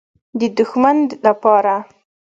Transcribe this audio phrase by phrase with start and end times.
[0.39, 1.77] _د دښمن له پاره.